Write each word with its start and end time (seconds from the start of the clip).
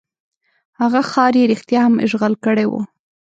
هغه 0.79 1.01
ښار 1.11 1.33
یې 1.39 1.49
رښتیا 1.51 1.79
هم 1.85 1.95
اشغال 2.05 2.33
کړی 2.45 2.65
وو. 2.67 2.81